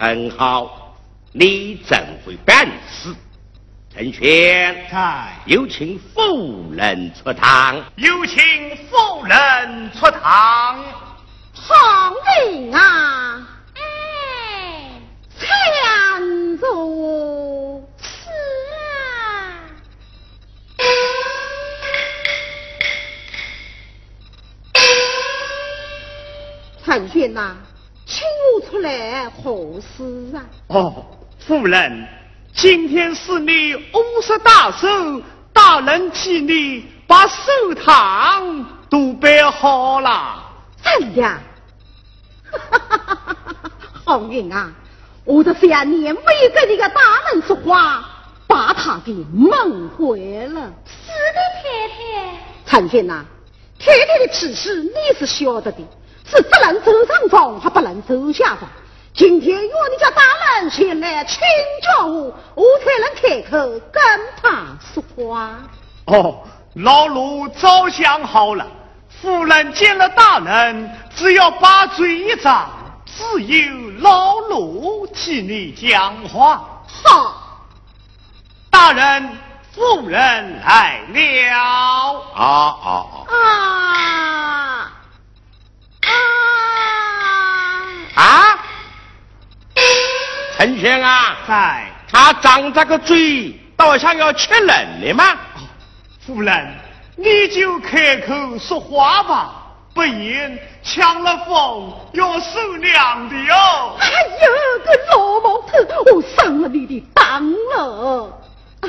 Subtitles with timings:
[0.00, 0.96] 很好，
[1.30, 1.94] 你怎
[2.24, 3.14] 会办事。
[3.92, 7.76] 陈轩，在，有请夫人出堂。
[7.96, 8.38] 有请
[8.88, 10.82] 夫人出堂。
[11.52, 12.14] 好
[12.48, 14.90] 人啊，哎，
[15.36, 15.46] 参
[16.56, 18.30] 如此
[18.72, 19.68] 啊。
[26.86, 27.69] 陈轩呐，请
[28.54, 30.44] 我出来何事啊？
[30.68, 31.04] 哦，
[31.38, 32.06] 夫人，
[32.54, 40.44] 今天是你五十大寿，大人替你把寿堂都摆好了。
[40.82, 41.40] 真的啊？
[44.04, 44.72] 好人啊！
[45.24, 47.00] 我的想念没有跟你个大
[47.32, 48.04] 人说话，
[48.46, 50.72] 把他给蒙回了。
[50.86, 51.94] 是的，太太。
[52.66, 53.24] 陈轩呐，
[53.78, 55.78] 太太的脾气你是晓得的，
[56.30, 58.68] 是不能走上房，还不能走下房。
[59.12, 60.22] 今天约你家大
[60.60, 61.40] 人前来请
[61.82, 64.02] 教我，我才能开口跟
[64.40, 65.58] 他说话。
[66.06, 66.38] 哦，
[66.74, 68.64] 老奴早想好了，
[69.20, 72.70] 夫人见了大人，只要把嘴一张，
[73.04, 76.64] 自有老奴替你讲话。
[77.04, 77.66] 好，
[78.70, 79.36] 大人，
[79.72, 82.24] 夫人来了。
[82.34, 83.26] 啊啊啊！
[83.28, 83.34] 啊
[83.96, 84.92] 啊！
[88.20, 88.58] 啊！
[90.58, 95.24] 陈轩啊，在，他张这个嘴，倒像要吃人的吗？
[96.26, 96.74] 夫人，
[97.16, 99.54] 你就开口说话吧，
[99.94, 103.96] 不然抢了风要受凉的哦。
[103.98, 104.06] 哎
[104.44, 108.38] 呦，个老毛头，我上了你的当了！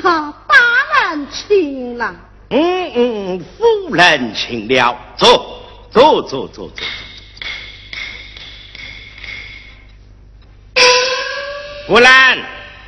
[0.02, 2.14] 啊，大人请了。
[2.50, 5.58] 嗯嗯，夫人请了，坐
[5.90, 6.86] 坐坐坐坐。
[11.86, 12.08] 夫人，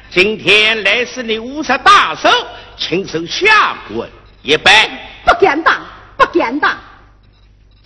[0.08, 2.28] 今天来是你五十大寿，
[2.76, 4.08] 亲手下跪
[4.42, 4.88] 一拜。
[5.24, 5.84] 不敢当，
[6.16, 6.76] 不敢当。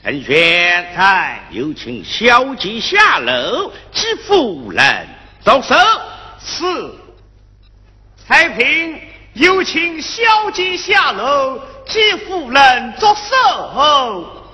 [0.02, 5.08] 陈轩，在，有请小姐下楼，替夫人
[5.43, 5.75] 走手。
[6.38, 6.66] 是。
[8.26, 9.00] 彩萍，
[9.32, 14.44] 有请小姐下楼，替夫人作寿。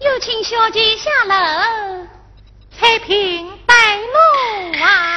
[0.00, 2.06] 有请小姐下楼，
[2.78, 5.15] 彩屏带路啊！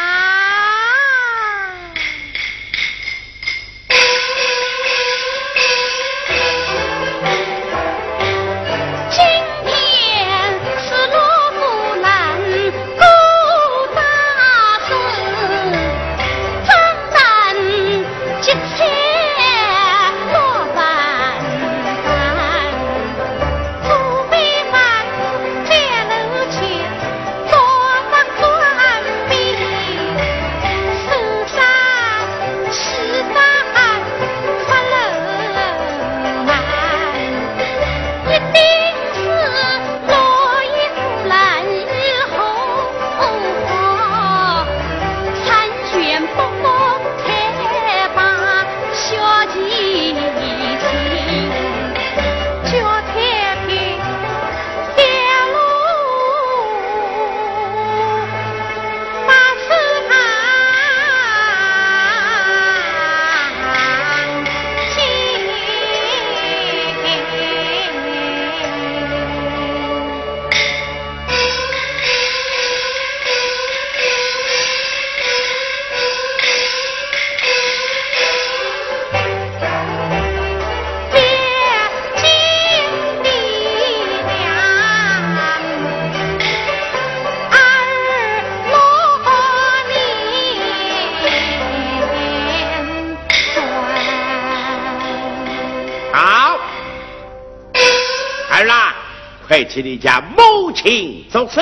[99.47, 101.61] 快替你家母亲做手。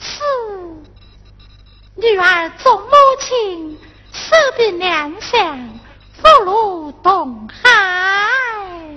[0.00, 0.22] 是，
[1.96, 3.78] 女儿做母亲，
[4.12, 5.58] 舍得娘乡，
[6.12, 7.58] 福如东海。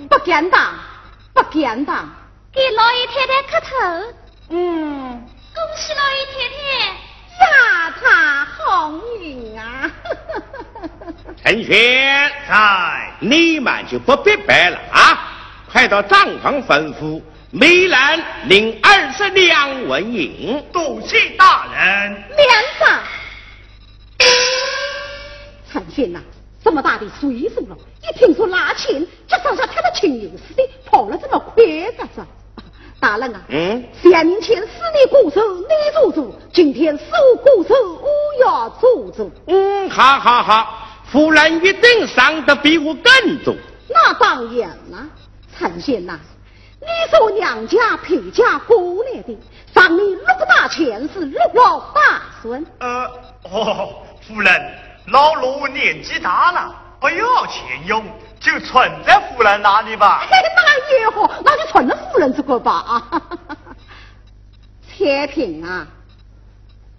[0.08, 0.74] 不敢当，
[1.32, 2.08] 不敢当。
[2.52, 3.76] 给老爷太太磕头。
[4.50, 6.96] 嗯，恭喜老爷太太。
[7.40, 9.90] 亚他好运啊！
[11.42, 15.31] 陈轩，在，你们就不必拜了啊！
[15.72, 17.18] 快到账房吩咐，
[17.50, 20.62] 梅兰领二十两纹银。
[20.70, 22.12] 多谢大人。
[22.12, 22.46] 面
[22.78, 24.26] 子，
[25.72, 26.20] 陈仙呐，
[26.62, 31.64] 这么大的岁数了，一听说拿钱，就像像他的亲友似的，跑了这么快
[31.96, 32.26] 干啥？
[33.00, 37.04] 大人啊，嗯，三年前是你过手，你做主；今天是
[37.34, 38.08] 我过手，我
[38.44, 39.32] 要做主。
[39.46, 43.54] 嗯，好好好，夫人一定伤得比我更多。
[43.88, 45.08] 那当然了，
[45.58, 46.18] 陈贤呐，
[46.80, 49.38] 你说娘家陪嫁过来的，
[49.74, 52.66] 赏你六个大钱是六老大孙。
[52.80, 53.04] 呃，
[53.44, 54.74] 哦，夫人，
[55.06, 58.04] 老罗年纪大了，不要钱用。
[58.40, 60.26] 就存在夫人那里吧。
[60.28, 63.22] 那也好，那就存在夫人这个吧啊。
[64.98, 65.86] 彩萍啊，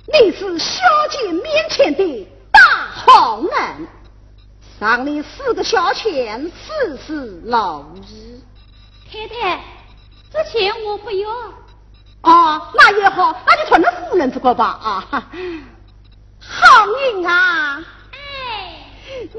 [0.08, 2.62] 你是小姐面前的大
[2.96, 3.88] 好人，
[4.80, 8.33] 赏你四个小钱，事事如意。
[9.14, 9.62] 太太，
[10.32, 11.30] 这钱我不要。
[12.24, 15.30] 哦，那也好，那就存到夫人这个吧啊。
[16.40, 17.80] 好运啊！
[18.12, 18.18] 哎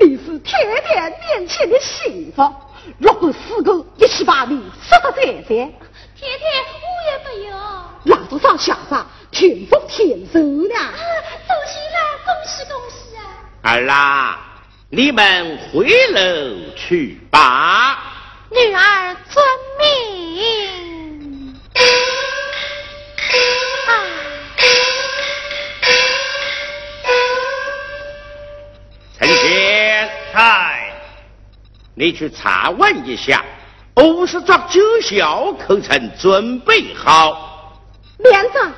[0.01, 2.55] 你是太太面前的幸福，
[2.99, 5.49] 若不四个一起把你杀得在在。
[5.49, 6.45] 太太，
[6.79, 7.91] 我也不要。
[8.05, 10.75] 老子上下上天福天寿呢。
[11.49, 13.73] 恭喜啦，恭喜恭喜啊！
[13.73, 14.39] 儿啊，
[14.89, 18.04] 你们回楼去吧。
[18.55, 19.45] 女儿遵
[19.81, 21.57] 命。
[23.89, 23.91] 啊。
[29.19, 30.93] 陈贤，嗨，
[31.95, 33.45] 你去查问一下，
[33.97, 37.81] 五十桌酒小可曾准备好？
[38.19, 38.73] 连长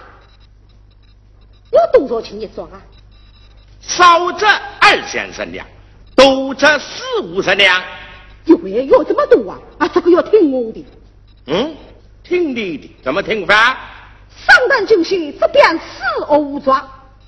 [1.70, 2.80] 有多少钱一桌啊？
[3.82, 4.46] 少则
[4.80, 5.66] 二三十两，
[6.16, 7.82] 多则四五十两。
[8.46, 9.58] 有为有这么多啊？
[9.78, 10.84] 啊，这个要听我的。
[11.46, 11.76] 嗯，
[12.24, 13.78] 听你的，怎么听法？
[14.46, 16.74] 上等酒席这边四五桌。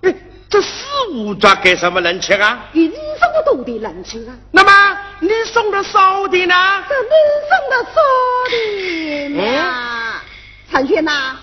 [0.03, 0.15] 哎。
[0.51, 0.69] 这四
[1.13, 2.71] 五桌给什么人吃啊？
[2.73, 4.35] 给你送的多的人吃啊。
[4.51, 6.55] 那么你送的少的呢？
[6.89, 7.11] 这你
[7.51, 8.01] 送的少
[8.49, 10.23] 的呀。
[10.73, 11.37] 陈轩呐，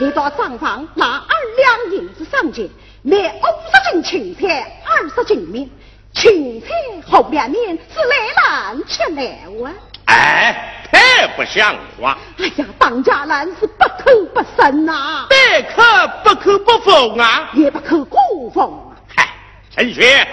[0.00, 2.70] 你到账房拿二两银子上去，
[3.02, 5.68] 买五十斤青菜，二十斤面。
[6.14, 6.68] 青菜
[7.06, 8.16] 后两面是来
[8.48, 9.24] 难吃来
[9.64, 9.74] 啊。
[10.06, 12.16] 哎，太不像话！
[12.38, 18.18] 哎呀，当家人是不口不声呐，待客不口不奉啊，也不可过
[18.54, 18.72] 奉。
[19.14, 19.28] 嗨，
[19.70, 20.26] 陈雪，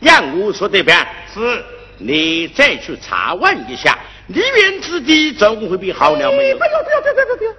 [0.00, 1.06] 让我说的吧？
[1.32, 1.64] 是，
[1.98, 3.98] 你再去查问一下，
[4.28, 6.56] 梨园之地总会比好了没有？
[6.56, 7.52] 不要不要不要不要不要！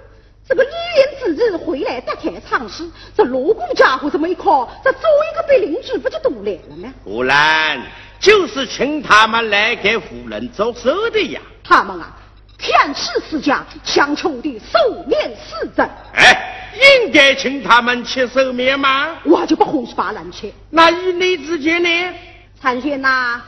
[0.52, 6.92] 这个梨园之日回来打开唱诗，这锣鼓家伙这么一敲，这做一个被邻居不就都来了吗？
[7.02, 7.80] 不然
[8.20, 11.40] 就是请他们来给夫人做寿的呀。
[11.64, 12.14] 他们啊，
[12.58, 15.88] 天赐世家，强穷的寿面四赠。
[16.12, 16.68] 哎，
[17.06, 19.16] 应该请他们吃寿面吗？
[19.24, 20.52] 我就不欢喜把人吃。
[20.68, 22.14] 那以你之见呢？
[22.60, 23.40] 参选呐，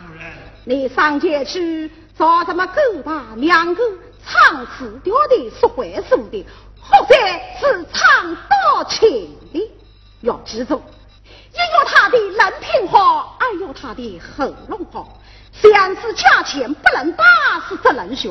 [0.64, 3.82] 你上街去找什么狗大两个
[4.26, 6.46] 唱词调的说会说的，
[6.86, 7.14] 或者
[7.58, 9.72] 是唱道情的，
[10.20, 10.80] 要记住，
[11.24, 15.08] 一要他的人品好，二要他的喉咙好。
[15.52, 17.24] 三是价钱不能大，
[17.68, 18.30] 是责任小。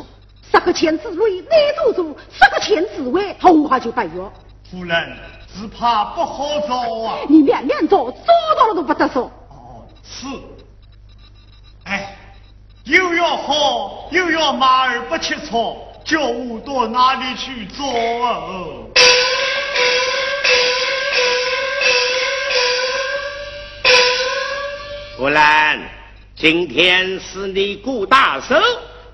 [0.51, 4.31] 十个钱之内你做主，十个钱之外很快就不要。
[4.69, 5.17] 夫人
[5.47, 7.17] 只怕不好找啊！
[7.27, 9.31] 你慢慢找，找到了都不得说。
[9.49, 10.27] 哦，是。
[11.85, 12.15] 哎，
[12.83, 17.85] 又要好，又要马儿不吃草，叫我到哪里去做
[18.25, 18.43] 啊？
[25.17, 25.79] 不然。
[26.35, 28.55] 今天是你顾大寿，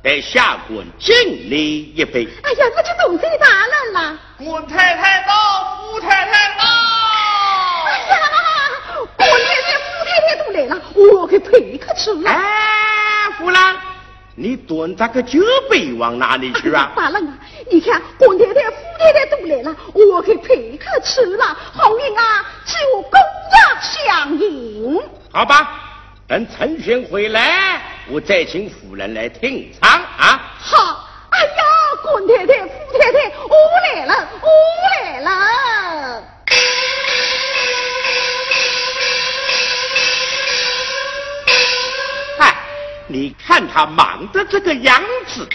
[0.01, 1.13] 得下官敬
[1.47, 2.27] 你一杯。
[2.41, 4.17] 哎呀，那就多谢大人了。
[4.37, 6.63] 官太太到，夫太太到。
[7.85, 8.17] 哎呀，
[9.15, 12.31] 官太太、夫太太都来了，我给陪客吃了。
[12.31, 13.59] 哎，夫人，
[14.41, 15.37] 你端这个酒
[15.69, 16.93] 杯往哪里去啊？
[16.95, 17.37] 大人啊，
[17.69, 21.45] 你看官太太、夫太太都来了，我给陪客吃了。
[21.73, 23.11] 好运啊，就公
[23.51, 24.97] 鸭相迎。
[25.29, 25.85] 好吧。
[26.25, 30.39] 等陈玄回来，我再请夫人来听唱啊！
[30.59, 31.63] 好，哎呀，
[32.03, 33.55] 官太太、夫太太，我
[33.93, 34.47] 来了，我
[35.01, 36.23] 来了。
[43.11, 45.49] 你看他忙的这个样子。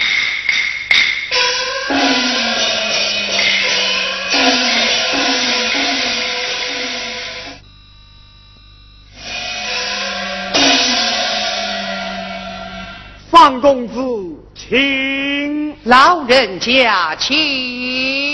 [13.31, 18.34] 方公子，请老人家请。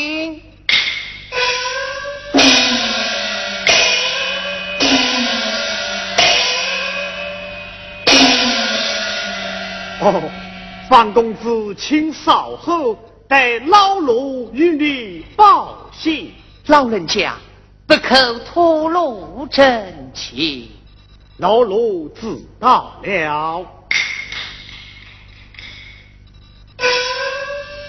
[10.00, 10.23] 哦，
[10.88, 16.33] 方公子，请稍后，待老奴与你报信。
[16.66, 17.35] 老人家
[17.87, 20.69] 不可吐露真情。
[21.37, 23.66] 老奴知道了。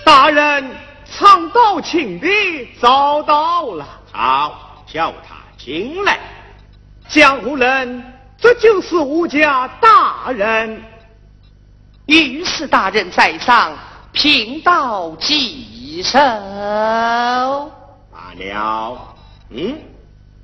[0.04, 0.70] 大人，
[1.06, 2.28] 常道请的
[2.82, 3.88] 找到了。
[4.12, 6.20] 好，叫他进来。
[7.08, 8.04] 江湖人，
[8.38, 10.84] 这就是我家大人。
[12.12, 13.74] 御史大人在上，
[14.12, 16.20] 贫道稽首。
[18.12, 19.16] 罢了，
[19.50, 19.80] 嗯，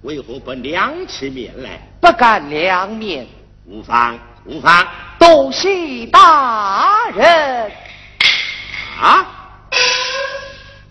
[0.02, 1.82] 为何不亮起面来？
[2.00, 3.28] 不敢两面。
[3.66, 4.88] 无妨，无妨。
[5.20, 7.70] 多谢大人。
[9.02, 9.28] 啊！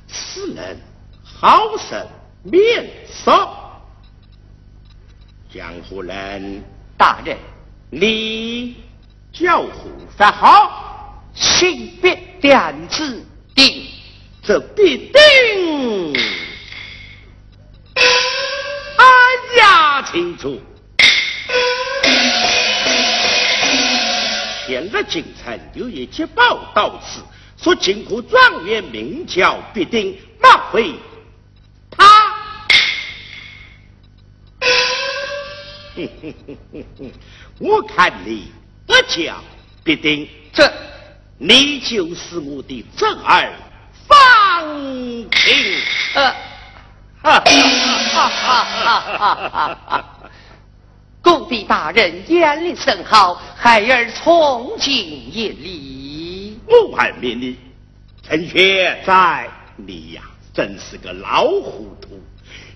[0.06, 0.78] 此人
[1.24, 2.06] 好生
[2.42, 3.48] 面熟。
[5.50, 6.62] 江湖人，
[6.98, 7.34] 大人，
[7.88, 8.76] 你
[9.38, 13.22] 叫呼法好，性别点子
[13.54, 13.86] 定，
[14.42, 16.14] 则必定。
[18.96, 19.04] 哎
[19.58, 20.58] 呀，清楚。
[24.66, 27.20] 现日京城有一捷报到此，
[27.62, 30.94] 说金库状元名叫必定，莫非
[31.90, 32.34] 他？
[37.58, 38.50] 我看你
[39.06, 39.36] 不叫
[39.84, 40.70] 必定，这
[41.38, 43.52] 你就是我的正儿
[44.08, 44.64] 方
[45.30, 45.54] 平。
[46.14, 46.32] 呃，
[47.22, 50.04] 哈哈哈哈哈哈哈！
[51.22, 56.58] 故地大人眼力甚好，孩儿从今也礼。
[56.66, 57.56] 我还命你，
[58.22, 60.22] 陈轩在，你呀，
[60.52, 62.20] 真是个老糊涂！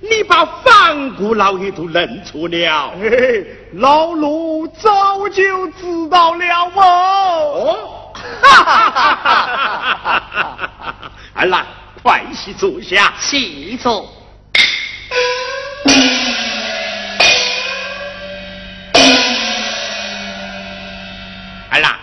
[0.01, 2.93] 你把方姑老爷都认错了。
[2.99, 6.81] 嘿嘿，老奴早就知道了哦。
[6.81, 9.41] 哦，哈哈哈哈
[10.03, 11.13] 哈哈！
[11.35, 11.65] 儿来，
[12.03, 13.13] 快些坐下。
[13.19, 14.11] 细坐。
[21.71, 21.95] 儿郎，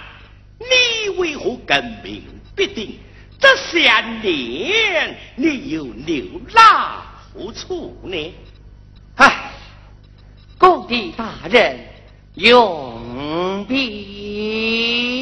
[0.59, 2.23] 你为何更名
[2.55, 2.99] 必定？
[3.39, 8.33] 这三年你又流浪何处呢？
[9.15, 9.51] 唉，
[10.57, 11.79] 故地大人
[12.35, 15.16] 永别。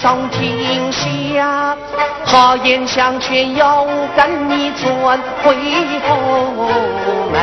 [0.00, 1.76] 上天下，
[2.24, 3.84] 好言相劝要
[4.16, 5.54] 跟你转回
[6.08, 6.16] 后
[7.30, 7.38] 门。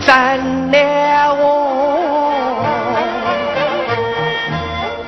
[0.00, 0.10] 真
[0.72, 1.42] 了我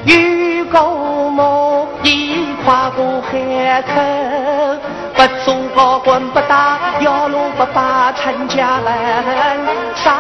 [0.04, 0.94] 与高
[1.30, 3.90] 某已跨过海口，
[5.16, 10.12] 不做高官不打要路不把陈家人杀。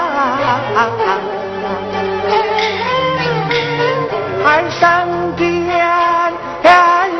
[4.46, 5.66] 儿身边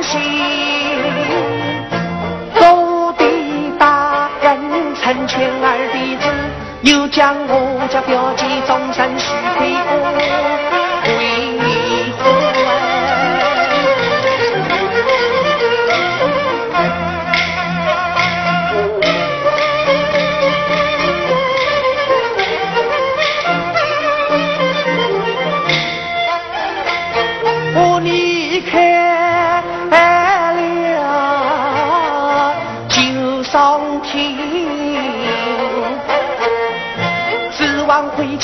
[0.01, 0.21] 心，
[2.55, 6.25] 高地大人成全儿弟子，
[6.83, 10.56] 又将我家表姐终身许给我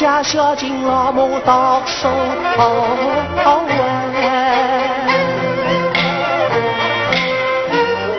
[0.02, 2.08] 家孝敬老母到手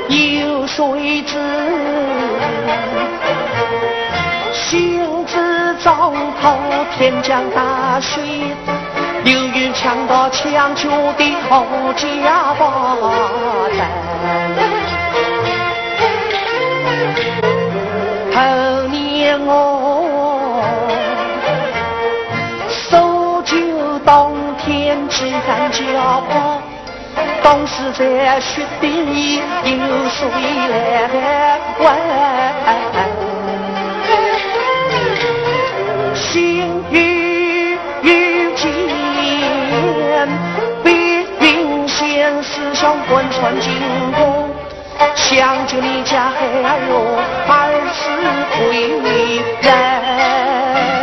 [0.07, 1.35] 有谁知
[4.53, 6.55] 心知中头
[6.97, 8.21] 天降大雪？
[9.25, 12.95] 由于抢到抢救的好家把
[25.13, 25.79] 起山脚
[26.27, 26.31] 步，
[27.43, 30.19] 当时在雪地里有谁
[30.69, 30.73] 来
[31.77, 31.85] 回。
[36.15, 38.65] 心与与剑，
[40.83, 40.87] 碧
[41.39, 43.71] 云仙师想贯穿金
[44.17, 44.49] 骨。
[45.13, 46.91] 想着你家孩儿哟，
[47.47, 47.53] 儿
[47.93, 48.01] 时
[48.57, 51.02] 归来。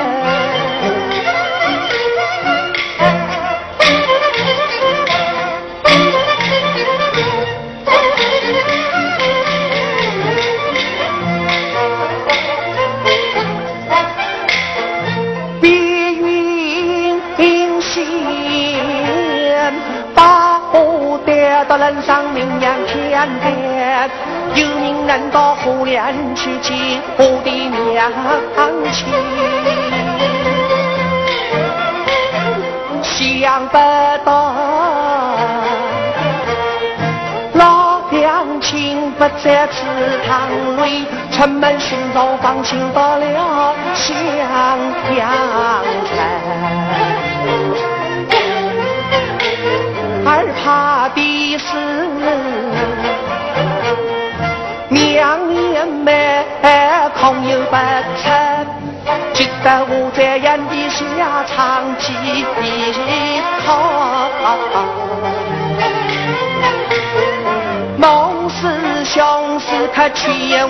[26.41, 26.73] 去见
[27.19, 27.49] 我的
[27.93, 28.01] 娘
[28.93, 28.99] 亲。
[33.13, 33.75] 想不
[34.25, 34.29] 到
[37.55, 39.77] 老娘亲不在祠
[40.27, 40.31] 堂
[40.77, 43.25] 里，出门寻找放心到了
[43.95, 44.17] 襄
[45.17, 45.21] 阳
[46.07, 46.09] 城。
[50.27, 50.29] 儿
[50.63, 51.19] 怕的
[51.59, 51.69] 是
[57.21, 57.77] 空有不
[58.23, 58.67] 成，
[59.35, 61.55] 记得我在眼底下唱
[61.99, 62.15] 几
[63.67, 63.69] 套。
[67.99, 70.25] 孟氏兄是可全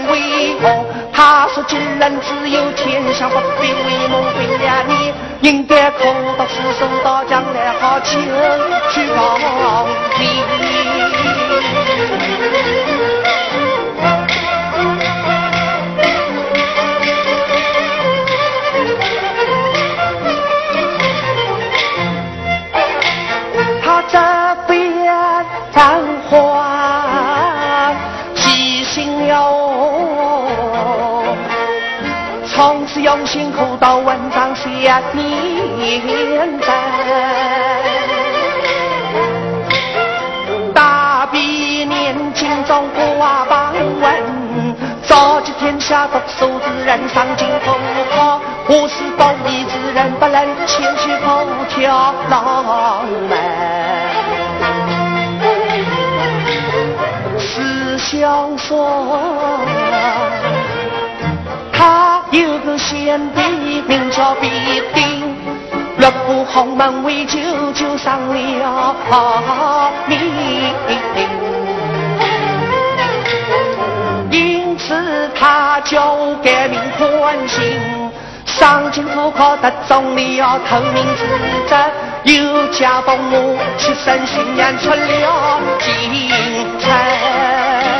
[0.09, 5.13] 为我，他说今人只有天下不必为梦为呀你。
[5.43, 6.05] 应该苦
[6.37, 8.21] 到死守到将来好求
[8.91, 9.39] 去报
[10.19, 10.27] 名。
[35.99, 36.69] 年真，
[40.73, 42.85] 大比年轻中
[43.19, 44.23] 挂榜文，
[45.09, 47.73] 召集天下读书之人上京赴
[48.15, 53.39] 考，我是报义之人，不能谦虚口条浪漫。
[57.39, 58.69] 师兄说。
[61.73, 64.51] 他有个贤弟名叫必
[64.93, 65.35] 定，
[66.01, 67.39] 若不鸿门为舅
[67.75, 68.97] 舅上了
[70.07, 70.19] 命，
[74.31, 76.01] 因此他就
[76.43, 78.11] 改名换姓，
[78.47, 81.27] 上京赴考得中了头名之
[81.69, 81.75] 职，
[82.35, 88.00] 又家父母出身训练出了京城。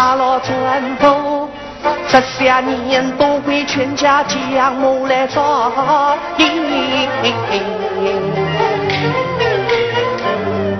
[0.00, 1.46] 大了船头
[2.08, 6.46] 这些年都亏全家将我来照应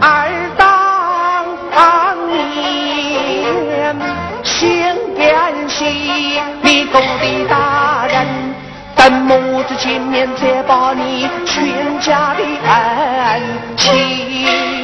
[0.00, 3.94] 二当年
[4.42, 5.86] 先感心
[6.62, 8.26] 你狗的大人
[8.96, 13.42] 等母子见面再报你全家的恩
[13.76, 14.79] 情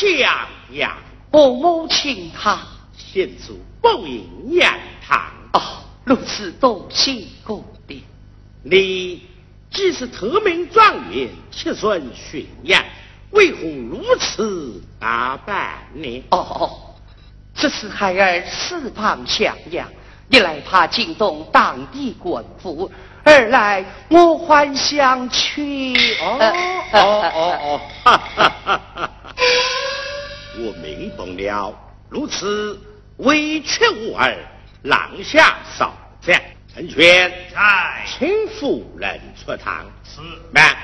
[0.00, 0.96] 襄阳，
[1.30, 2.58] 我母亲她
[2.96, 4.66] 先祖不应言
[5.06, 5.30] 堂。
[5.52, 5.60] 哦，
[6.04, 8.02] 如此多谢过的。
[8.62, 9.22] 你
[9.70, 12.82] 既是特命状元，七孙巡阳，
[13.32, 16.24] 为何如此打扮呢？
[16.30, 16.94] 哦，
[17.54, 19.86] 这是孩儿四方襄阳，
[20.30, 22.90] 一来怕惊动当地官府，
[23.22, 25.94] 二来我还想去。
[26.22, 26.38] 哦
[26.92, 29.10] 哦哦哦，哈哈哈哈！
[30.58, 31.74] 我明白了，
[32.08, 32.78] 如此
[33.18, 34.36] 委屈我儿，
[34.82, 36.40] 廊下少将
[36.74, 39.86] 成全，在请夫人出堂。
[40.04, 40.20] 是
[40.52, 40.76] 慢，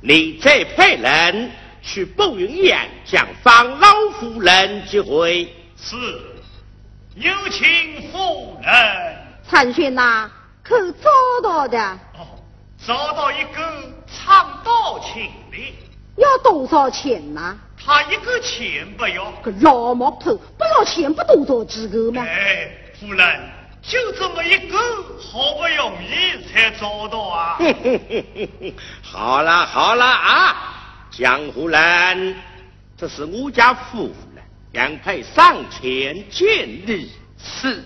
[0.00, 1.50] 你再派人
[1.82, 3.88] 去步云岩将方老
[4.18, 5.52] 夫人接回。
[5.76, 5.96] 是，
[7.16, 8.72] 有请夫人。
[9.48, 10.30] 参选呐，
[10.62, 11.10] 可找
[11.42, 11.78] 到的？
[12.14, 12.38] 哦，
[12.86, 15.74] 找到一个唱道情的，
[16.16, 17.58] 要多少钱呐？
[17.84, 19.30] 他一个钱不要。
[19.42, 22.22] 个老毛头，不要钱不多找几个吗？
[22.22, 23.40] 哎，夫人，
[23.82, 24.78] 就这么一个，
[25.20, 27.58] 好不容易才找到啊。
[29.02, 30.56] 好了好了啊，
[31.10, 32.36] 江湖人，
[32.96, 37.10] 这是我家夫人，杨佩上前见礼。
[37.44, 37.82] 是，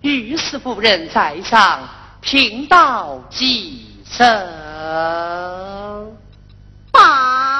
[0.00, 1.88] 于是夫人在上，
[2.20, 4.26] 贫道几声。
[6.90, 7.53] 罢了，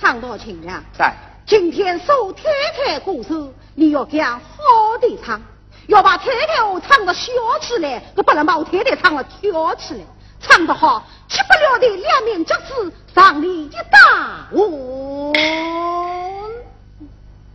[0.00, 0.82] 唱多情呀！
[0.96, 1.14] 在，
[1.46, 2.42] 今天受太
[2.76, 5.40] 太过手，你要讲好的唱，
[5.88, 10.00] 要把太太我唱的笑起来，可不能把我太太唱了跳起来。
[10.40, 14.62] 唱得好，吃不了的两面夹子，上里一大碗。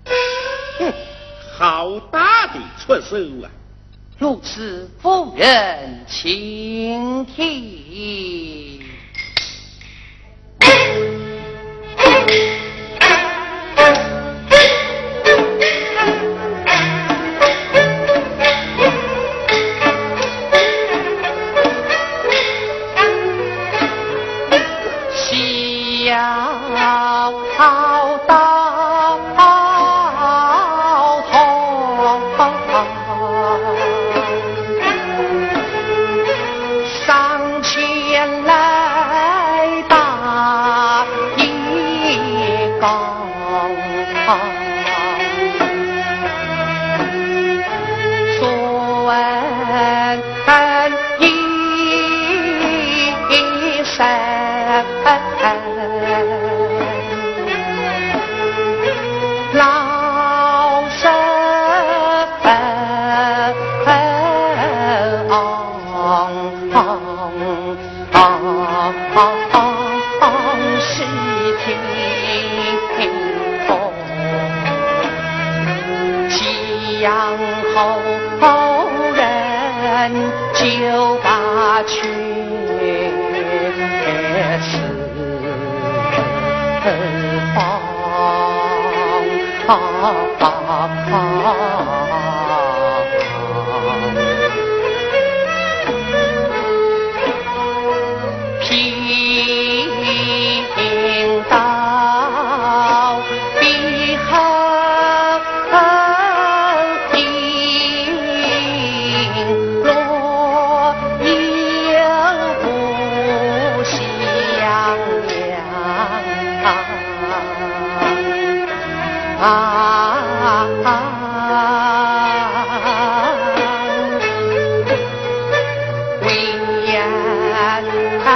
[0.05, 0.93] 哼，
[1.57, 3.49] 好大的出手啊！
[4.19, 8.83] 如此夫人请听。
[12.23, 12.62] 小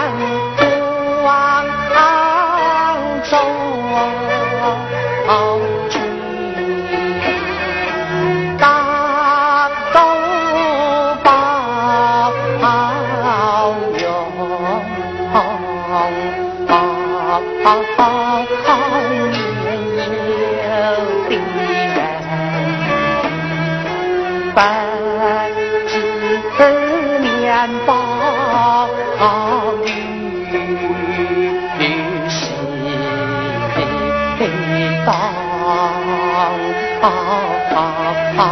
[0.07, 0.46] 往
[38.37, 38.43] 好，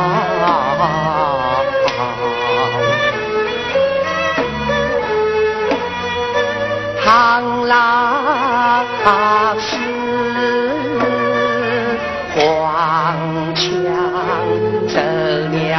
[7.03, 7.75] 唐老
[9.03, 9.67] 八师
[12.33, 12.39] 黄
[13.53, 13.65] 腔
[14.87, 15.75] 走了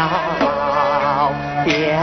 [1.65, 1.99] 遍。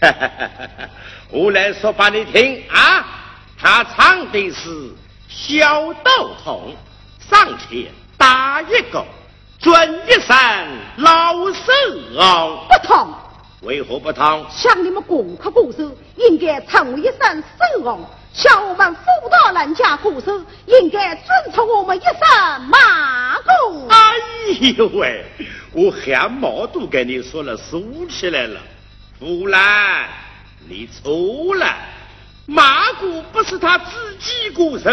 [1.30, 3.06] 我来说把你听啊，
[3.58, 4.90] 他唱的是
[5.28, 6.74] 小豆童
[7.28, 7.86] 上前
[8.16, 9.04] 打一个，
[9.58, 10.36] 尊一声
[10.96, 11.72] 老寿
[12.14, 12.66] 翁。
[12.68, 13.14] 不同。
[13.62, 14.46] 为何不同？
[14.50, 18.00] 像你们共客鼓手，应该称一声寿翁。
[18.32, 20.32] 像我们妇道人家鼓手，
[20.66, 23.88] 应该尊称我们一声马公。
[23.88, 24.14] 哎
[24.76, 25.24] 呦喂，
[25.72, 28.58] 我汗毛都给你说了竖起来了。
[29.20, 29.60] 夫人，
[30.66, 31.76] 你错了，
[32.46, 34.90] 马姑不是他自己过手，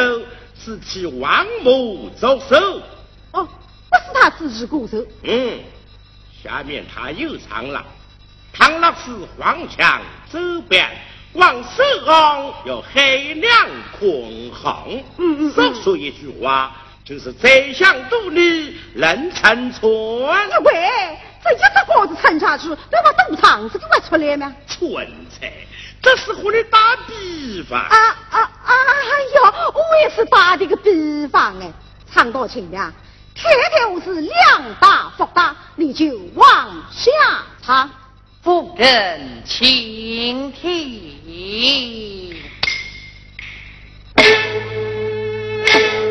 [0.59, 2.81] 是替王母着手。
[3.31, 3.47] 哦，
[3.89, 5.01] 不是他自己过手。
[5.23, 5.59] 嗯，
[6.43, 7.81] 下面他又唱了：
[8.51, 10.85] 唐老师黄墙周边。
[11.33, 14.09] 王守昂要海量宽
[14.53, 19.81] 宏，嗯嗯，少说一句话，就是宰相肚里能成船。
[20.63, 24.53] 喂，这一只锅子沉下去，要把肚肠子给挖出来吗？
[24.67, 25.53] 蠢材，
[26.01, 27.79] 这是和你打比方。
[27.79, 27.97] 啊
[28.29, 28.49] 啊啊！
[28.65, 28.73] 哎
[29.35, 31.71] 呀，我也是打的个比方哎。
[32.13, 32.93] 唱到亲娘，
[33.35, 37.11] 太太我是量大福大，你就往下
[37.61, 37.89] 唱。
[38.41, 42.35] 夫人，请听。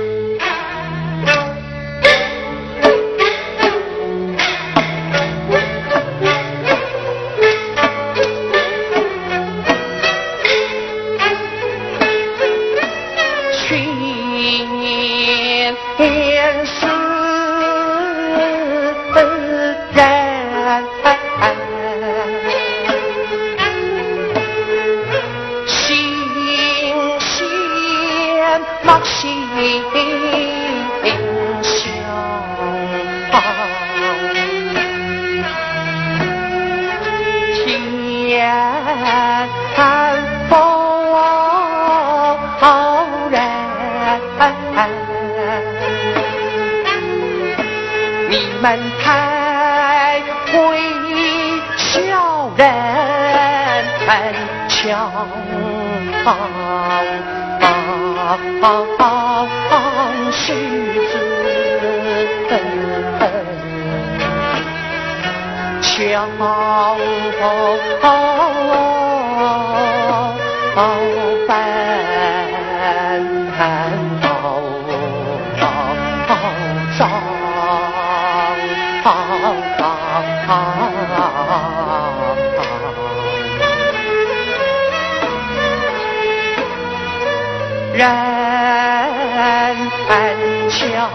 [28.83, 30.46] 莫是。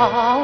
[0.09, 0.40] 好。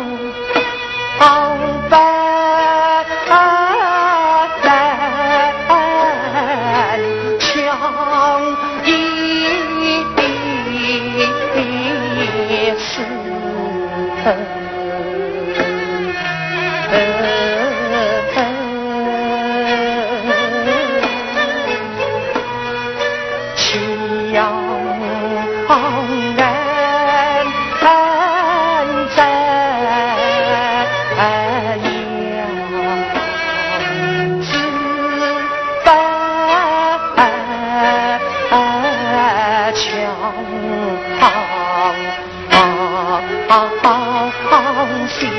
[43.50, 43.70] 好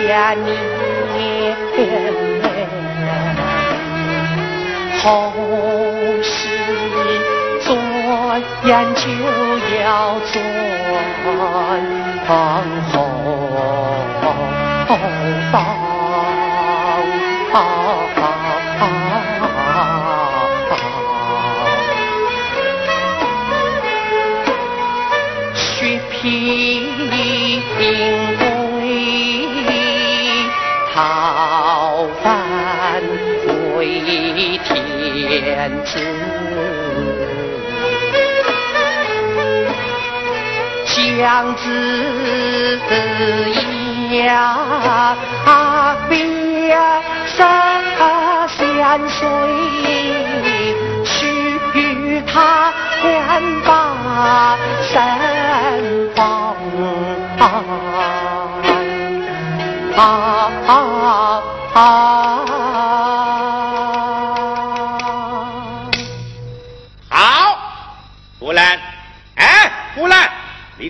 [0.09, 1.57] 下念，
[5.03, 5.33] 好
[6.23, 6.49] 事
[7.61, 7.68] 转
[8.64, 9.03] 眼就
[9.77, 10.35] 要转
[12.27, 12.99] 好。
[41.18, 42.78] 娘子
[44.12, 45.16] 呀，
[46.09, 46.78] 别
[47.26, 47.83] 三
[48.46, 48.57] 千
[49.09, 49.26] 岁，
[51.04, 51.59] 许
[52.24, 53.02] 他天
[53.66, 54.57] 把
[54.92, 54.94] 身
[56.14, 56.54] 房。
[59.96, 60.02] 啊
[60.68, 60.70] 啊！
[61.74, 62.17] 啊，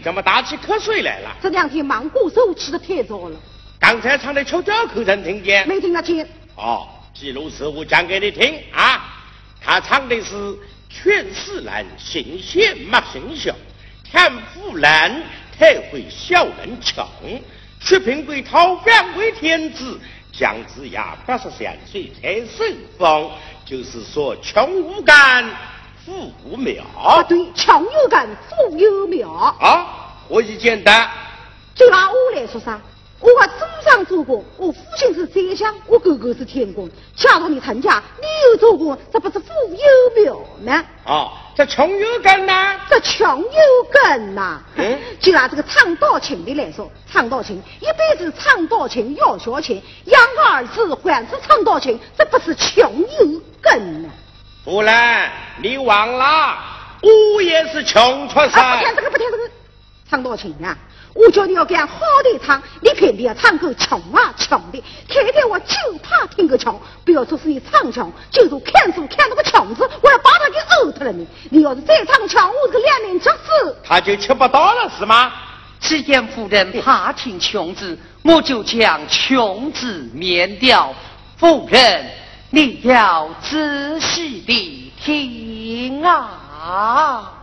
[0.09, 1.37] 怎么打起瞌睡来了？
[1.43, 3.39] 这两天忙过手起的太早了，
[3.79, 5.69] 刚才唱的秋调可曾听见？
[5.69, 6.27] 没听得见。
[6.57, 9.05] 哦，既如此，我讲给你听啊。
[9.61, 10.57] 他唱的是
[10.89, 13.55] “劝世人行贤莫行凶，
[14.11, 15.23] 看富人
[15.59, 17.07] 太会笑人穷”。
[17.79, 20.01] 薛平贵讨饭为天子，
[20.33, 22.65] 姜子牙八十三岁才受
[22.97, 23.31] 封，
[23.67, 25.45] 就是说穷无干，
[26.09, 26.83] 富无苗。
[26.97, 29.31] 啊，对，穷有干，富有苗。
[29.31, 31.07] 啊，何以简单？
[31.75, 32.81] 就拿我来说啥？
[33.21, 36.89] 我和祖上做过，我父亲是宰相，我哥哥是天公。
[37.17, 40.85] 假如你成家，你有做过，这不是富有苗吗？
[41.05, 42.79] 啊，这穷有根呐？
[42.89, 43.49] 这穷有
[43.93, 44.63] 根呐？
[44.77, 54.09] 嗯，就拿这个唱道情的来说，唱道情一辈子唱道情要学琴，养个儿子还是唱道情，这不是穷有根呐？
[54.69, 55.31] 夫人，
[55.63, 56.59] 你忘了，
[57.01, 58.53] 我也是穷出身。
[58.53, 59.51] 啊，不听这个，不听这个，
[60.11, 60.77] 唱道情啊！
[61.15, 64.85] 我叫你要干好的唱，你偏偏要唱个穷啊穷的。
[65.09, 71.27] 天天，我就怕听个穷，不要说是你唱穷，就是看书看那个穷字，我要把他给呕吐了你。
[71.49, 73.75] 你要是再唱穷，我这个两面吃死。
[73.83, 75.33] 他就吃不到了是吗？
[75.81, 80.93] 既见夫人怕听穷字，我就将穷字免掉。
[81.39, 82.07] 夫人，
[82.51, 87.38] 你要仔细的听啊。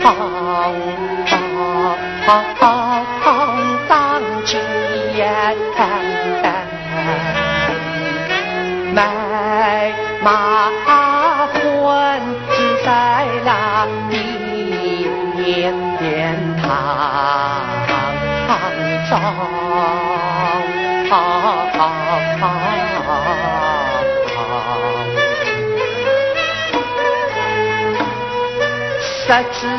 [0.00, 0.08] 腾，
[3.88, 4.60] 当今
[8.94, 10.70] 买马
[29.28, 29.77] 十指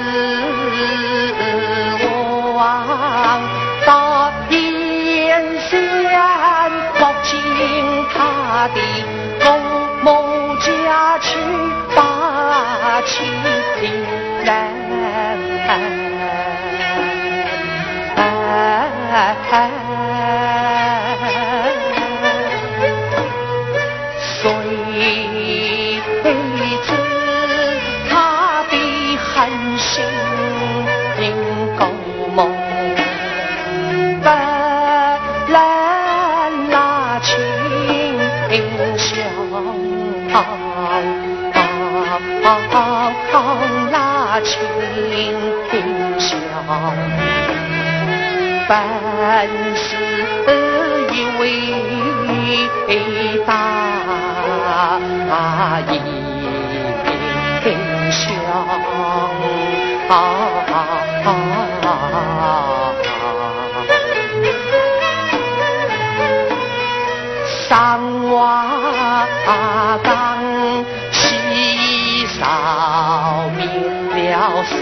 [74.60, 74.80] 了隋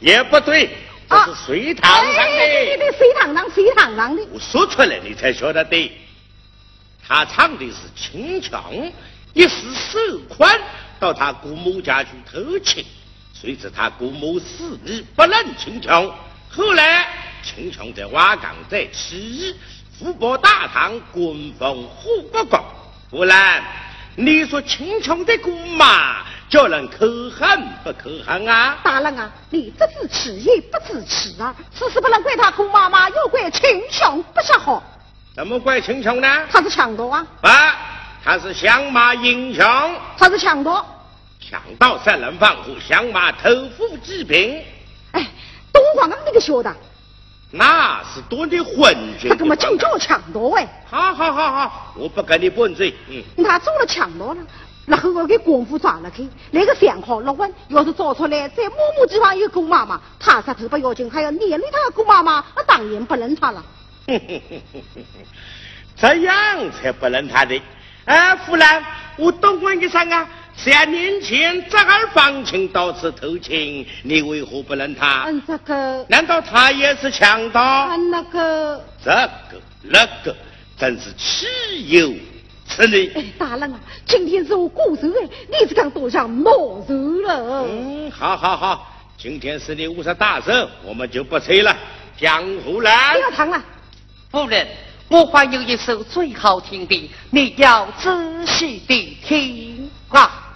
[0.00, 0.70] 也不对，
[1.08, 2.12] 这是水塘上的。
[2.14, 4.22] 对对对，隋唐上，隋唐上的。
[4.32, 5.92] 我说出来，你才晓得对。
[7.06, 8.92] 他唱的是秦琼，
[9.32, 10.48] 一时受困，
[11.00, 12.84] 到他姑母家去偷情，
[13.32, 16.14] 谁知他姑母死你不认秦琼。
[16.48, 17.08] 后来
[17.42, 19.54] 秦琼在瓦岗寨起义，
[19.98, 22.60] 福报大唐，官封护国公。
[23.10, 23.64] 不然，
[24.14, 28.76] 你说秦琼的姑妈叫人可恨不可恨啊？
[28.82, 31.54] 大人啊，你只知耻也不知耻啊！
[31.72, 34.82] 此事不能怪他姑妈妈，要怪秦琼不识好。
[35.32, 36.46] 怎么怪秦琼呢？
[36.50, 37.24] 他是强盗啊！
[37.40, 37.48] 不，
[38.24, 39.64] 他是降马英雄。
[40.18, 40.84] 他是强盗。
[41.38, 43.48] 强盗杀人放火，降马偷
[43.78, 44.60] 富济贫。
[45.12, 45.24] 哎，
[45.72, 46.74] 东皇那个晓得？
[47.52, 49.30] 那是多的昏君。
[49.30, 50.68] 他干嘛就叫强盗哎？
[50.90, 52.92] 好好好好，我不跟你拌嘴。
[53.08, 53.22] 嗯。
[53.44, 54.36] 他做了强盗了，
[54.90, 63.64] 然后我给官府抓了去，那个三号六万，要是找出来在某某地方有姑妈妈，他杀头不要紧，还要连累他姑妈妈，那当然不认他了。
[65.96, 67.62] 这样才不认他的。
[68.06, 68.66] 哎，夫人，
[69.16, 75.26] 我懂问一声啊，三年前侄儿房亲到此偷情，你为何不认他？
[75.28, 76.04] 嗯，这个。
[76.08, 77.86] 难道他也是强盗？
[77.90, 78.84] 嗯，那个。
[79.04, 80.34] 这个那个，
[80.76, 81.46] 真是岂
[81.90, 82.12] 有
[82.70, 83.10] 此理！
[83.14, 87.66] 哎，大人啊，今天是我过寿哎，你是刚多想冒寿了。
[87.68, 88.86] 嗯，好好好，
[89.18, 91.76] 今天是你五十大寿，我们就不吹了。
[92.16, 93.62] 江湖来，不要唱了。
[94.30, 94.66] 夫人，
[95.08, 100.46] 我还有一首最好听的，你要仔细的听啊。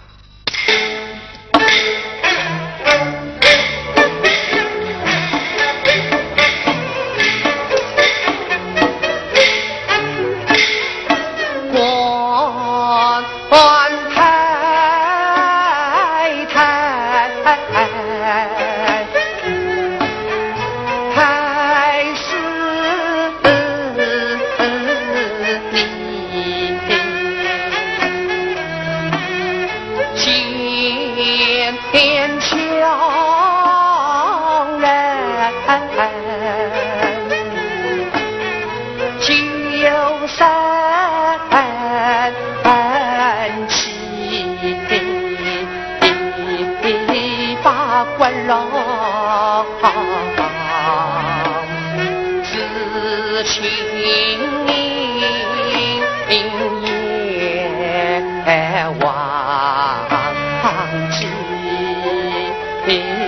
[62.85, 63.24] 唐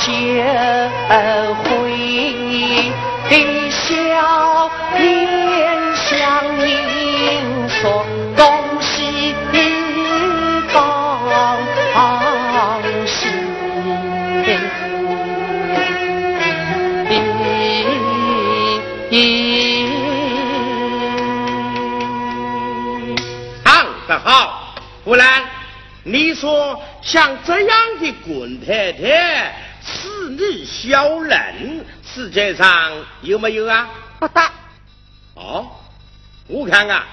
[0.00, 0.08] 他就
[1.56, 1.68] 会
[3.70, 3.78] 笑
[4.96, 4.98] 脸
[5.94, 6.08] 相
[6.66, 8.40] 迎说恭
[8.80, 9.34] 喜
[10.72, 10.74] 恭
[13.06, 13.28] 喜，
[23.62, 24.74] 唱得好。
[25.04, 25.44] 不然，
[26.04, 29.54] 你说像这样的官太太，
[30.40, 33.90] 此女小人，世界上有没有啊？
[34.18, 34.50] 不大。
[35.34, 35.70] 哦，
[36.46, 37.04] 我看啊，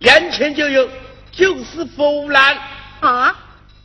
[0.00, 0.90] 眼前就有，
[1.30, 2.58] 就是弗兰。
[2.98, 3.32] 啊？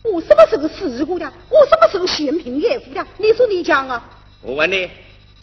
[0.01, 1.31] 我什么时候死过的？
[1.51, 3.05] 我什么时候嫌贫爱富的？
[3.19, 4.03] 你说你讲啊？
[4.41, 4.89] 我问你，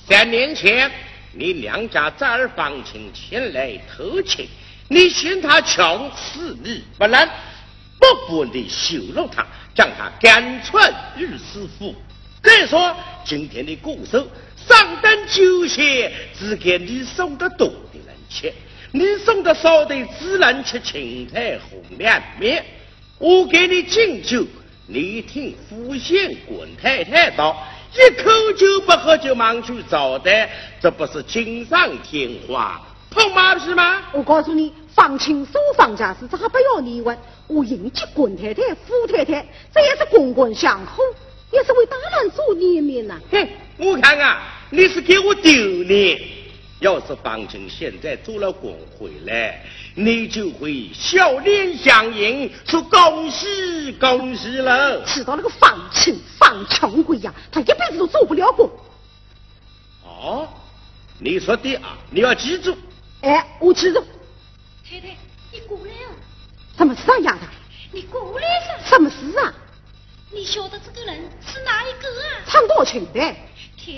[0.09, 0.91] 三年前
[1.33, 4.49] 你娘家侄儿房亲前来偷情，
[4.89, 7.29] 你嫌他穷，死你不能，
[8.01, 10.77] 不不地羞辱他，将他赶出
[11.17, 11.95] 御史府。
[12.43, 14.27] 可以说，今天的鼓手
[14.57, 16.09] 上等酒席，
[16.39, 18.53] 只给你送的多的人吃，
[18.93, 22.65] 你送的少的只能吃青菜红凉面。
[23.19, 24.47] 我给你敬酒，
[24.87, 30.49] 你听福县滚太太道，一口酒不喝就忙去招待，
[30.81, 32.81] 这不是锦上添花、
[33.11, 34.03] 碰马屁吗？
[34.13, 37.19] 我告诉你，放清所放家事，这还不要你问。
[37.49, 41.03] 我迎接滚太太、富太太，这也是官官相护，
[41.51, 43.19] 也是为大人做脸面呐。
[43.31, 45.53] 嘿，我看啊，你是给我丢
[45.85, 46.21] 脸。
[46.81, 49.65] 要是方清现在做了官回来，
[49.97, 55.03] 你就会笑脸相迎，说恭喜恭喜了。
[55.05, 58.69] 知道那个方清方穷鬼呀，他一辈子都做不了官。
[60.05, 60.49] 哦，
[61.19, 62.77] 你说的啊，你要记住。
[63.23, 64.01] 哎，我记住。
[64.89, 65.17] 太太，
[65.53, 66.15] 你过来啊。
[66.77, 67.41] 什么事啊，丫头？
[67.91, 68.91] 你过来噻。
[68.91, 69.53] 什么事啊？
[70.31, 72.45] 你晓得这个人是哪一个啊？
[72.47, 73.19] 唱多情的。
[73.19, 73.35] 太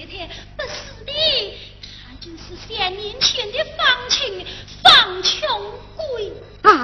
[0.07, 1.13] 太，不是的。
[2.07, 4.47] 他就是三年前的方清
[4.85, 6.83] 方穷鬼啊！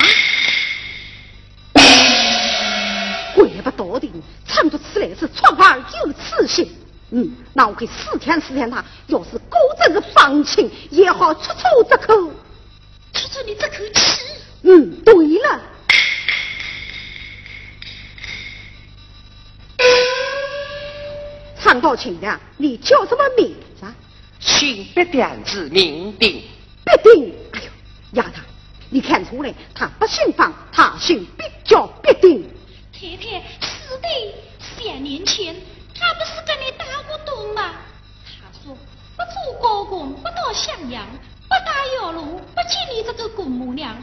[3.37, 4.13] 怪不得的，
[4.49, 6.77] 唱着此来是创儿有此心。
[7.11, 12.15] 嗯，那我可以试探试探他，要是果真是方清，也好出出这口，
[13.13, 14.23] 出出你这口气。
[14.63, 15.61] 嗯，对了，
[21.77, 23.87] 唱到亲的，你叫什么名字？
[24.41, 26.43] 请别点子名定，
[26.87, 27.35] 必定。
[27.53, 27.71] 哎呦，
[28.13, 28.41] 丫头，
[28.89, 32.49] 你看出来，他不姓方，他姓毕，叫必定。
[32.95, 34.09] 太太，是的，
[34.59, 35.55] 三年前
[35.95, 37.73] 他不是跟你打过赌吗？
[38.25, 38.75] 他说
[39.15, 41.07] 不做高官，不到襄阳，
[41.43, 43.95] 不打窑炉，不见你这个姑母娘。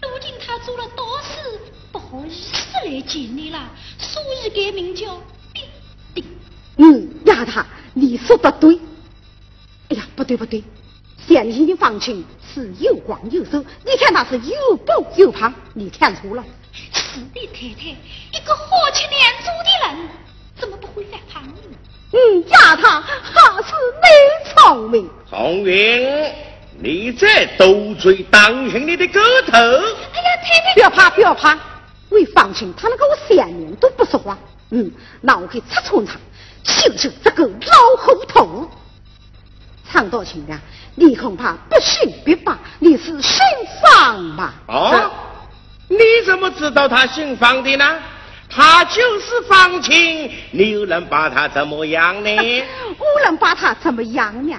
[0.00, 1.60] 如今他做了道士，
[1.92, 2.56] 不好意思
[2.86, 3.68] 来见你了，
[3.98, 5.20] 所以改名叫。
[6.78, 7.60] 嗯，丫头，
[7.92, 8.78] 你说的对。
[9.90, 10.62] 哎呀，不对不对，
[11.26, 12.24] 现今的方清
[12.54, 16.44] 是又广又瘦，你看他是又高又胖，你看错了。
[16.72, 20.08] 是的，太太，一个好吃懒做的人，
[20.56, 21.54] 怎么不会犯胖呢？
[22.12, 25.10] 嗯，丫头还是你聪明。
[25.28, 26.32] 红云，
[26.78, 29.52] 你这斗嘴，当心你的个头。
[29.52, 31.58] 哎呀，太太，不要怕，不要怕，
[32.10, 34.38] 为方清他那个我三年都不说话。
[34.70, 34.90] 嗯，
[35.22, 36.18] 那我可以拆穿他，
[36.64, 38.70] 就是这个老糊涂。
[39.90, 40.60] 常道清啊，
[40.96, 43.40] 你恐怕不信别罢，你是姓
[43.82, 44.54] 方吧？
[44.66, 45.10] 哦，
[45.88, 47.98] 你怎么知道他姓方的呢？
[48.50, 52.30] 他就是方清，你又能把他怎么样呢？
[52.98, 54.56] 我能把他怎么样呢？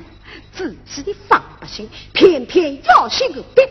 [0.51, 3.67] 自己的方不行，偏偏要姓个别，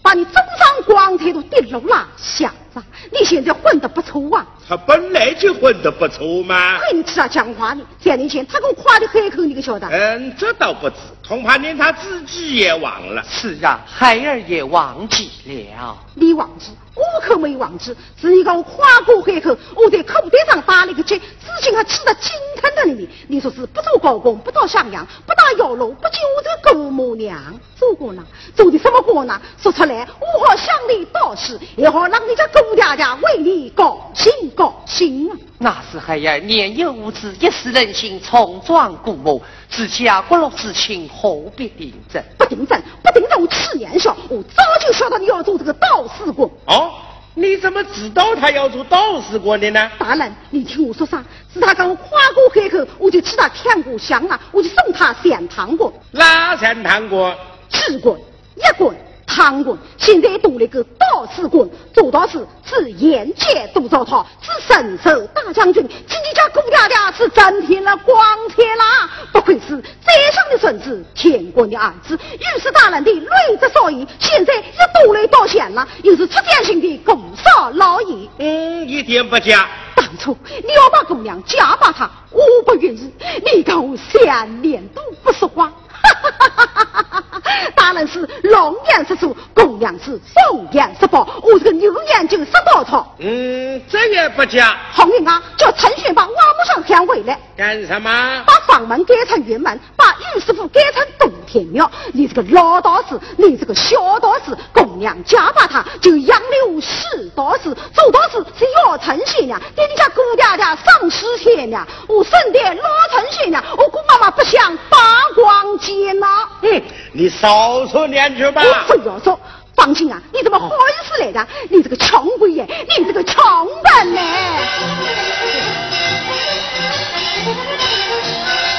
[0.00, 2.82] 把你中上光彩都跌落了小子。
[3.10, 4.46] 你现在混得不错啊！
[4.72, 6.78] 他本来就混得不错嘛。
[6.78, 7.84] 亏你知道讲话呢！
[8.02, 9.86] 三年前他给我夸的海口，你可晓得？
[9.86, 10.96] 嗯，这倒不知，
[11.28, 13.22] 恐怕连他自己也忘了。
[13.28, 15.98] 是啊，孩儿也忘记了。
[16.14, 16.70] 你忘记？
[16.94, 17.94] 我可没忘记。
[18.20, 21.24] 是你给我夸过海口，我在口袋上打了一个结，至
[21.62, 23.08] 今还记得金腾腾的你。
[23.28, 27.38] 你说是不做高工，不到襄阳，不打窑炉，不见我这个姑母娘，
[27.76, 28.22] 做过呢？
[28.54, 29.40] 做的什么官呢？
[29.60, 35.36] 说出来，我好向你道喜，也好让你家姑娘家为你高兴高兴啊！
[35.58, 39.40] 那是孩儿年幼无知，一时任性冲撞姑母，
[39.72, 42.22] 自家骨肉之情何必定真？
[42.36, 43.40] 不定真，不定真！
[43.40, 46.48] 我吃年少，我早就晓得你要做这个道士官。
[46.66, 46.92] 哦，
[47.34, 49.90] 你怎么知道他要做道士官的呢？
[49.98, 51.24] 大人，你听我说啥？
[51.52, 55.90] 是他刚跨过海口，我就替他添过香啊，我就送他三堂过。
[56.10, 57.34] 哪三堂过？
[57.70, 58.20] 四棍，
[58.56, 58.94] 一棍。
[59.26, 68.16] 唐官现在多了个道士官，做道士是沿街都遭他，是神手大将军，自己家姑娘家是增添了光
[68.50, 69.08] 彩啦！
[69.32, 78.28] 不愧是宰相的孙子，天官的儿子，御史大人的睿智少爷，现在又多了道县了，又是出将军的公少老爷。
[78.38, 79.68] 嗯，一点不假。
[79.94, 83.12] 当初你要把姑娘嫁把他，我不愿意，
[83.54, 85.72] 你跟我三年都不说话。
[86.02, 87.31] 哈哈哈哈哈哈
[87.74, 93.14] 大人是龙颜十足，公娘是凤颜十宝，我这个牛眼睛十宝草。
[93.18, 94.76] 嗯，这也不假。
[94.92, 97.38] 红英啊，叫陈玄把瓦木上喊回来。
[97.56, 98.44] 干什么？
[98.46, 101.90] 把房门改成院门，把玉师傅改成洞天庙。
[102.12, 114.98] 你这个老道士，你这个小道士，公娘嫁把他就养了四道士，周道士是姚成仙娘，给你家姑爹爹上师仙娘，我生的老成仙娘，我姑妈妈不想八
[115.34, 116.48] 光剑呐。
[116.62, 116.82] 嗯，
[117.12, 118.62] 你少说两句吧。
[118.62, 119.38] 我不要说。
[119.74, 120.70] 放心啊，你怎么好意
[121.08, 121.48] 思来的？
[121.70, 122.62] 你这个穷鬼爷，
[122.98, 124.20] 你这个穷人呢？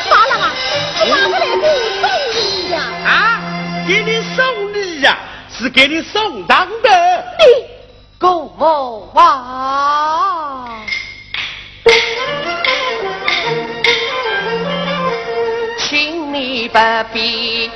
[0.10, 0.52] 大郎啊，
[0.96, 2.80] 是哪个来给我送礼呀？
[3.06, 3.42] 啊，
[3.88, 5.18] 给你送礼呀，
[5.52, 7.26] 是给你送当的。
[7.40, 7.44] 你
[8.20, 10.80] 公母啊，
[16.34, 16.80] 你不
[17.12, 17.70] 必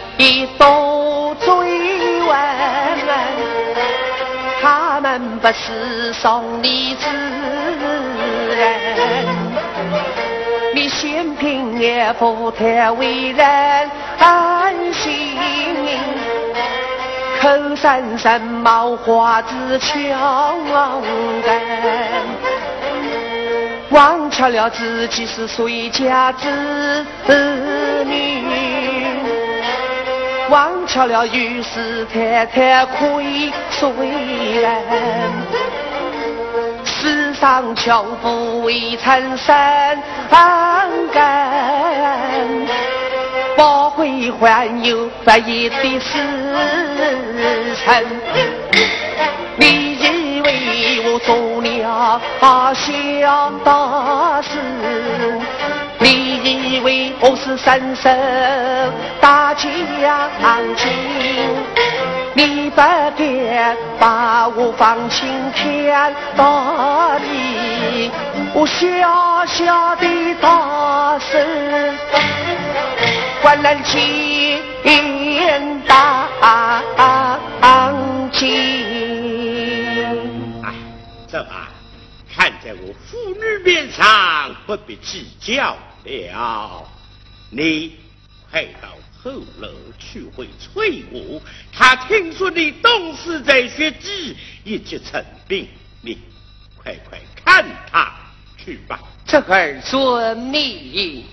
[0.57, 1.47] 多追
[2.23, 2.35] 问，
[4.59, 7.07] 他们不是送礼之
[8.55, 8.65] 人。
[10.73, 13.91] 你嫌贫也不太为人
[14.91, 15.37] 心，
[17.39, 19.93] 口声声冒花子强
[21.45, 21.61] 干，
[23.89, 27.05] 忘却了自己是谁家子
[28.05, 28.43] 女，
[30.49, 33.89] 忘却了与世太太亏谁
[34.61, 34.83] 人。
[36.83, 39.55] 世上巧妇未曾生
[41.13, 41.21] 根，
[43.57, 46.11] 不会还有不义的时
[47.83, 48.05] 辰。
[49.57, 52.21] 你以为我做了
[52.75, 54.59] 小大事？
[55.99, 58.07] 你以为我是伸手
[59.19, 59.67] 大将
[60.75, 60.87] 军？
[62.35, 68.11] 你不该把我放心天大地，
[68.53, 70.05] 我小小的
[70.39, 71.97] 大事，
[73.47, 74.61] 官人见
[77.61, 78.45] 当今。
[80.61, 80.73] 哎，
[81.29, 81.71] 走啊！
[82.29, 86.85] 看在我妇女面上，不必计较了。
[87.49, 87.95] 你
[88.51, 88.89] 快到
[89.23, 89.31] 后
[89.61, 91.41] 楼去会翠舞，
[91.71, 94.35] 他听说你东死在学技，
[94.65, 95.69] 一级成病，
[96.01, 96.17] 你
[96.75, 98.11] 快快看他
[98.57, 98.99] 去吧。
[99.25, 101.23] 这儿遵命。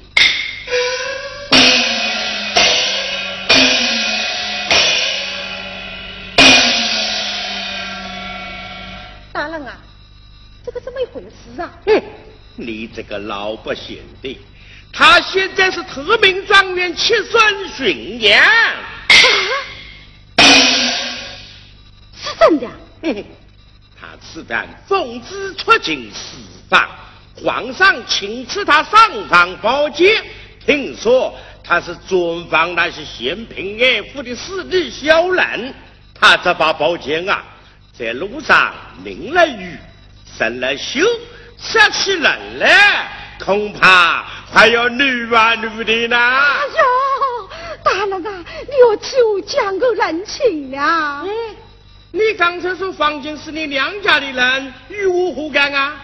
[9.45, 9.77] 大人啊，
[10.65, 11.71] 这个怎么一回事啊？
[11.85, 12.03] 哼，
[12.57, 14.41] 你这个老不贤的，
[14.91, 18.43] 他现在是特命状元七孙巡阳。
[22.17, 22.73] 是真的啊？
[23.03, 23.25] 哼哼，
[24.01, 26.39] 他此番奉旨出京释
[26.71, 26.89] 放，
[27.45, 30.25] 皇上请赐他上房宝剑。
[30.65, 35.75] 听说他是专防那些嫌贫爱富的势利小人。
[36.19, 37.45] 他这把宝剑啊，
[37.97, 38.75] 在路上
[39.05, 39.77] 淋了雨，
[40.37, 41.07] 生了锈，
[41.57, 46.17] 吃起人来，恐怕还要女啊女的呢。
[46.17, 47.49] 哎呦，
[47.85, 51.23] 大人啊，你要替我讲个人情了。
[51.25, 51.31] 嗯，
[52.11, 55.95] 你刚才说房间是你娘家的人，与我何干啊？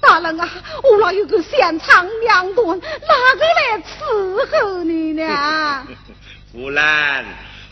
[0.00, 0.48] 大人啊，
[0.82, 5.86] 我那有个香肠两顿，哪个来伺候你呢？
[6.52, 7.24] 夫人，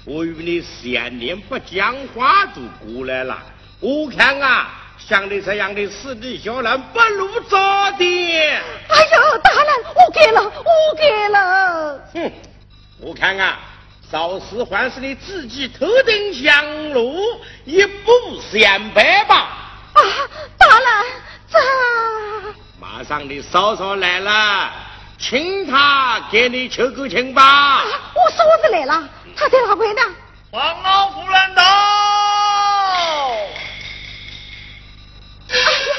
[0.09, 3.37] 我与你三年不讲话就过来了，
[3.79, 8.59] 我看啊，像你这样的势利小人不如早点。
[8.89, 11.99] 哎呦，大人，我给了，我给了。
[12.15, 12.33] 哼，
[13.03, 13.61] 我看啊，
[14.11, 17.21] 少时还是你自己头顶香炉，
[17.67, 19.35] 一步三百吧。
[19.93, 20.01] 啊，
[20.57, 20.89] 大人，
[21.51, 21.59] 这
[22.81, 24.73] 马上你嫂嫂来了，
[25.19, 27.83] 请他给你求个情吧。
[28.15, 30.01] 我嫂子来了，她在哪块呢？
[30.53, 31.63] 皇老夫人到。
[35.51, 35.99] 哎呀，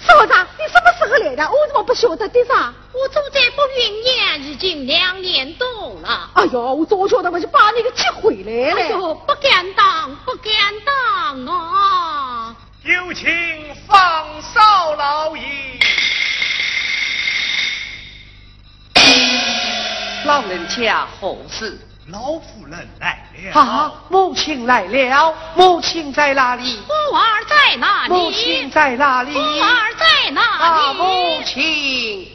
[0.00, 1.44] 嫂子，你什么时候来的？
[1.44, 2.72] 我怎么不晓得的啥？
[2.92, 6.30] 我住在不云年已经两年多了。
[6.34, 8.80] 哎呦，我早晓得我就把你给接回来了。
[8.80, 10.52] 哎呦，不敢当，不敢
[10.86, 12.56] 当啊！
[12.82, 15.44] 有请方少老爷。
[20.24, 21.78] 老人家何事？
[22.08, 23.60] 老夫人来了。
[23.60, 26.78] 啊，母亲来了，母亲在哪里？
[26.86, 28.12] 母儿在哪里？
[28.12, 29.32] 母亲在哪里？
[29.32, 30.98] 母儿在哪啊，里？
[30.98, 32.31] 母亲。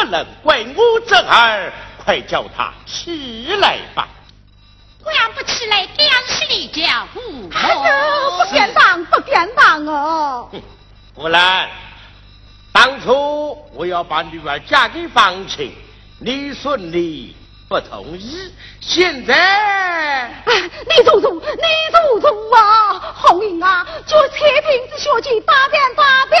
[0.00, 1.70] 不能怪我侄儿，
[2.02, 4.08] 快叫他起来吧。
[5.04, 7.50] 还不起来，将士离家父母。
[7.50, 10.50] 不敢当，不敢当哦。
[11.14, 11.68] 夫人，
[12.72, 15.70] 当初我要把女儿嫁给方庆，
[16.18, 17.36] 你顺利
[17.68, 20.32] 不同意，现在……
[20.46, 23.12] 你做主，你做主啊！
[23.16, 26.40] 红英啊，就彩萍子小姐答辩答辩。